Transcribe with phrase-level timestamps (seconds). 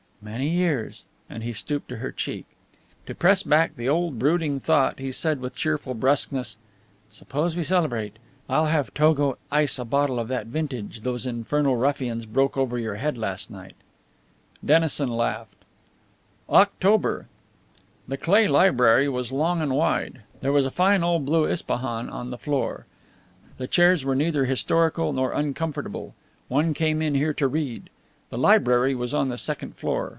[0.23, 1.01] "Many years."
[1.31, 2.45] And he stooped to her cheek.
[3.07, 6.59] To press back the old brooding thought he said with cheerful brusqueness:
[7.11, 8.17] "Suppose we celebrate?
[8.47, 12.97] I'll have Togo ice a bottle of that vintage those infernal ruffians broke over your
[12.97, 13.73] head last night."
[14.63, 15.65] Dennison laughed.
[16.51, 17.25] October.
[18.07, 20.21] The Cleigh library was long and wide.
[20.39, 22.85] There was a fine old blue Ispahan on the floor.
[23.57, 26.13] The chairs were neither historical nor uncomfortable.
[26.47, 27.89] One came in here to read.
[28.29, 30.09] The library was on the second floor.